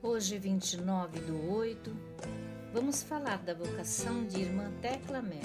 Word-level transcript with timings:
Hoje, 0.00 0.38
29 0.38 1.18
do 1.22 1.50
8, 1.50 1.92
vamos 2.72 3.02
falar 3.02 3.38
da 3.38 3.52
vocação 3.52 4.24
de 4.28 4.42
irmã 4.42 4.70
Tecla 4.80 5.20
Melo. 5.20 5.42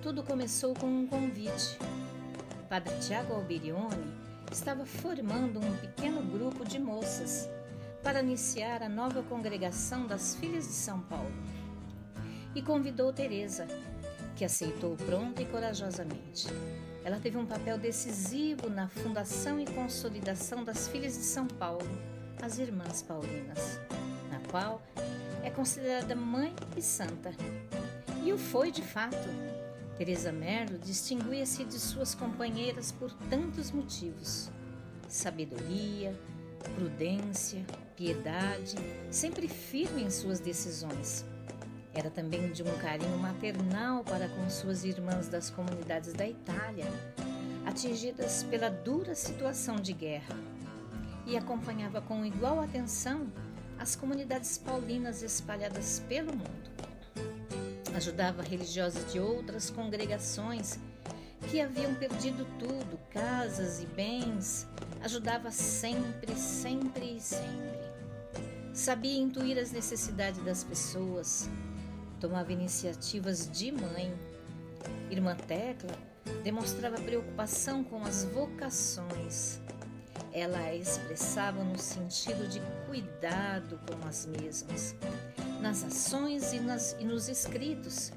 Tudo 0.00 0.22
começou 0.22 0.72
com 0.72 0.86
um 0.86 1.06
convite. 1.06 1.78
Padre 2.66 2.94
Tiago 3.00 3.34
Alberione 3.34 4.16
estava 4.50 4.86
formando 4.86 5.60
um 5.60 5.76
pequeno 5.76 6.22
grupo 6.22 6.64
de 6.64 6.78
moças 6.78 7.46
para 8.02 8.22
iniciar 8.22 8.82
a 8.82 8.88
nova 8.88 9.22
congregação 9.22 10.06
das 10.06 10.34
Filhas 10.36 10.66
de 10.66 10.72
São 10.72 11.02
Paulo 11.02 11.30
e 12.54 12.62
convidou 12.62 13.12
Teresa, 13.12 13.66
que 14.34 14.46
aceitou 14.46 14.96
pronta 14.96 15.42
e 15.42 15.44
corajosamente. 15.44 16.46
Ela 17.04 17.20
teve 17.20 17.36
um 17.36 17.44
papel 17.44 17.76
decisivo 17.76 18.70
na 18.70 18.88
fundação 18.88 19.60
e 19.60 19.66
consolidação 19.66 20.64
das 20.64 20.88
Filhas 20.88 21.18
de 21.18 21.24
São 21.24 21.46
Paulo 21.46 21.86
as 22.42 22.58
Irmãs 22.58 23.02
Paulinas, 23.02 23.78
na 24.30 24.40
qual 24.50 24.82
é 25.42 25.50
considerada 25.50 26.14
mãe 26.14 26.54
e 26.76 26.82
santa. 26.82 27.32
E 28.24 28.32
o 28.32 28.38
foi 28.38 28.70
de 28.70 28.82
fato. 28.82 29.16
Teresa 29.96 30.32
Merlo 30.32 30.78
distinguia-se 30.78 31.64
de 31.64 31.78
suas 31.78 32.14
companheiras 32.14 32.92
por 32.92 33.12
tantos 33.28 33.70
motivos: 33.70 34.50
sabedoria, 35.08 36.18
prudência, 36.74 37.64
piedade, 37.96 38.76
sempre 39.10 39.46
firme 39.46 40.02
em 40.02 40.10
suas 40.10 40.40
decisões. 40.40 41.24
Era 41.92 42.08
também 42.08 42.50
de 42.52 42.62
um 42.62 42.78
carinho 42.78 43.18
maternal 43.18 44.02
para 44.04 44.28
com 44.28 44.48
suas 44.48 44.84
irmãs 44.84 45.28
das 45.28 45.50
comunidades 45.50 46.12
da 46.14 46.26
Itália, 46.26 46.86
atingidas 47.66 48.44
pela 48.44 48.70
dura 48.70 49.14
situação 49.14 49.76
de 49.76 49.92
guerra 49.92 50.36
e 51.30 51.36
acompanhava 51.36 52.00
com 52.00 52.26
igual 52.26 52.60
atenção 52.60 53.32
as 53.78 53.94
comunidades 53.94 54.58
paulinas 54.58 55.22
espalhadas 55.22 56.02
pelo 56.08 56.32
mundo. 56.32 56.70
Ajudava 57.94 58.42
religiosas 58.42 59.12
de 59.12 59.20
outras 59.20 59.70
congregações 59.70 60.76
que 61.48 61.60
haviam 61.60 61.94
perdido 61.94 62.44
tudo, 62.58 62.98
casas 63.10 63.80
e 63.80 63.86
bens. 63.86 64.66
Ajudava 65.02 65.52
sempre, 65.52 66.34
sempre 66.34 67.16
e 67.16 67.20
sempre. 67.20 67.78
Sabia 68.74 69.20
intuir 69.20 69.56
as 69.56 69.70
necessidades 69.70 70.42
das 70.42 70.64
pessoas. 70.64 71.48
Tomava 72.18 72.52
iniciativas 72.52 73.48
de 73.48 73.70
mãe. 73.70 74.12
Irmã 75.08 75.36
Tecla 75.36 75.96
demonstrava 76.42 77.00
preocupação 77.00 77.84
com 77.84 78.02
as 78.04 78.24
vocações 78.24 79.60
ela 80.32 80.58
a 80.58 80.74
expressava 80.74 81.62
no 81.64 81.78
sentido 81.78 82.48
de 82.48 82.60
cuidado 82.86 83.80
com 83.86 84.06
as 84.06 84.26
mesmas, 84.26 84.94
nas 85.60 85.82
ações 85.84 86.52
e, 86.52 86.60
nas, 86.60 86.96
e 87.00 87.04
nos 87.04 87.28
escritos, 87.28 88.12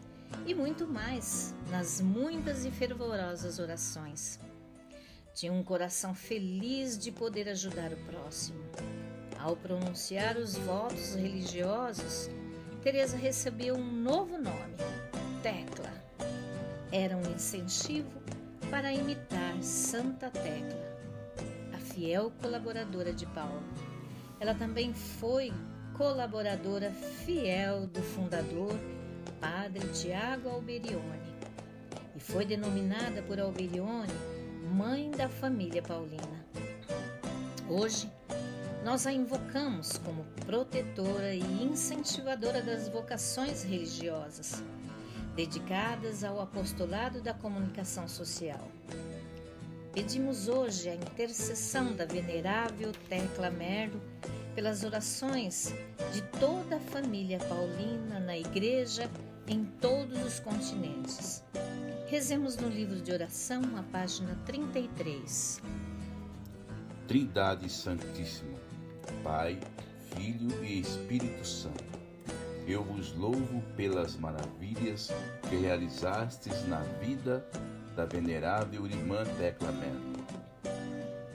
e 0.45 0.53
muito 0.53 0.87
mais 0.87 1.53
nas 1.71 2.01
muitas 2.01 2.65
e 2.65 2.71
fervorosas 2.71 3.59
orações. 3.59 4.39
Tinha 5.33 5.51
um 5.51 5.63
coração 5.63 6.13
feliz 6.13 6.97
de 6.97 7.11
poder 7.11 7.49
ajudar 7.49 7.91
o 7.91 7.97
próximo. 8.05 8.63
Ao 9.39 9.55
pronunciar 9.55 10.37
os 10.37 10.55
votos 10.55 11.15
religiosos, 11.15 12.29
Teresa 12.83 13.17
recebeu 13.17 13.75
um 13.75 13.91
novo 13.91 14.37
nome, 14.37 14.75
Tecla. 15.41 15.91
Era 16.91 17.17
um 17.17 17.33
incentivo 17.33 18.21
para 18.69 18.93
imitar 18.93 19.61
Santa 19.63 20.29
Tecla 20.29 20.93
fiel 21.93 22.31
colaboradora 22.41 23.13
de 23.13 23.25
Paulo. 23.27 23.63
Ela 24.39 24.55
também 24.55 24.93
foi 24.93 25.53
colaboradora 25.95 26.91
fiel 26.91 27.85
do 27.87 28.01
fundador, 28.01 28.73
Padre 29.39 29.87
Tiago 29.89 30.49
Alberione, 30.49 31.21
e 32.15 32.19
foi 32.19 32.45
denominada 32.45 33.21
por 33.21 33.39
Alberione 33.39 34.11
Mãe 34.73 35.11
da 35.11 35.29
Família 35.29 35.81
Paulina. 35.81 36.45
Hoje, 37.69 38.09
nós 38.83 39.05
a 39.05 39.13
invocamos 39.13 39.97
como 39.99 40.25
protetora 40.45 41.33
e 41.33 41.41
incentivadora 41.63 42.61
das 42.61 42.89
vocações 42.89 43.63
religiosas, 43.63 44.63
dedicadas 45.35 46.23
ao 46.23 46.41
apostolado 46.41 47.21
da 47.21 47.33
comunicação 47.33 48.07
social. 48.07 48.67
Pedimos 49.93 50.47
hoje 50.47 50.89
a 50.89 50.95
intercessão 50.95 51.95
da 51.95 52.03
venerável 52.03 52.91
Tecla 53.07 53.51
Merlo 53.51 54.01
pelas 54.55 54.83
orações 54.83 55.71
de 56.11 56.21
toda 56.39 56.77
a 56.77 56.79
família 56.79 57.37
paulina 57.37 58.19
na 58.19 58.35
igreja 58.35 59.07
em 59.47 59.63
todos 59.79 60.19
os 60.25 60.39
continentes. 60.39 61.43
Rezemos 62.07 62.57
no 62.57 62.69
livro 62.69 63.01
de 63.01 63.11
oração, 63.11 63.61
a 63.77 63.83
página 63.83 64.35
33. 64.47 65.61
Trindade 67.07 67.69
Santíssima, 67.69 68.57
Pai, 69.23 69.59
Filho 70.15 70.65
e 70.65 70.79
Espírito 70.79 71.45
Santo, 71.45 71.83
eu 72.67 72.83
vos 72.83 73.13
louvo 73.15 73.61
pelas 73.75 74.15
maravilhas 74.15 75.09
que 75.49 75.55
realizastes 75.55 76.67
na 76.67 76.79
vida 77.01 77.45
da 77.95 78.05
venerável 78.05 78.85
irmã 78.87 79.23
Tecla. 79.37 79.73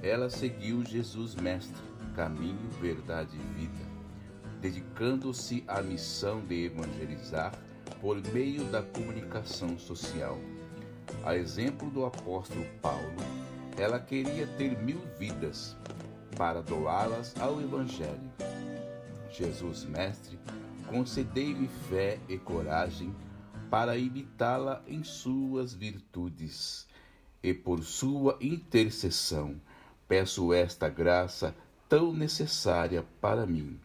Ela 0.03 0.31
seguiu 0.31 0.85
Jesus 0.85 1.35
Mestre, 1.35 1.83
caminho, 2.15 2.69
verdade 2.81 3.37
e 3.37 3.59
vida, 3.59 3.85
dedicando-se 4.61 5.65
à 5.69 5.83
missão 5.83 6.41
de 6.41 6.67
evangelizar 6.67 7.53
por 8.01 8.21
meio 8.33 8.65
da 8.65 8.83
comunicação 8.83 9.79
social. 9.79 10.39
A 11.25 11.37
exemplo 11.37 11.91
do 11.91 12.05
apóstolo 12.05 12.65
Paulo, 12.81 13.17
ela 13.77 13.99
queria 13.99 14.47
ter 14.59 14.77
mil 14.83 15.01
vidas 15.19 15.77
para 16.37 16.63
doá-las 16.63 17.35
ao 17.41 17.61
Evangelho. 17.61 18.31
Jesus 19.31 19.85
Mestre, 19.85 20.39
concedei-me 20.91 21.69
fé 21.89 22.19
e 22.29 22.39
coragem 22.39 23.15
para 23.71 23.97
imitá-la 23.97 24.83
em 24.87 25.05
suas 25.05 25.75
virtudes. 25.75 26.87
E 27.43 27.55
por 27.55 27.85
sua 27.85 28.37
intercessão, 28.41 29.61
peço 30.09 30.53
esta 30.53 30.89
graça 30.89 31.55
tão 31.89 32.13
necessária 32.13 33.05
para 33.21 33.47
mim. 33.47 33.79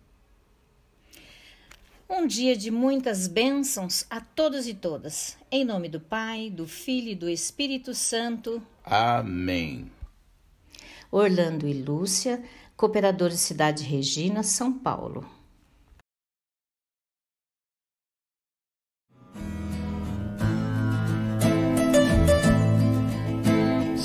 Um 2.10 2.28
dia 2.28 2.56
de 2.56 2.70
muitas 2.70 3.28
bênçãos 3.28 4.06
a 4.10 4.22
todos 4.22 4.68
e 4.68 4.74
todas. 4.74 5.38
Em 5.52 5.66
nome 5.66 5.90
do 5.90 6.00
Pai, 6.00 6.50
do 6.50 6.68
Filho 6.68 7.10
e 7.10 7.16
do 7.16 7.30
Espírito 7.30 7.94
Santo. 7.94 8.62
Amém. 8.84 9.92
Orlando 11.12 11.68
e 11.68 11.74
Lúcia, 11.74 12.44
cooperadores 12.76 13.40
Cidade 13.40 13.84
Regina, 13.84 14.44
São 14.44 14.74
Paulo. 14.74 15.26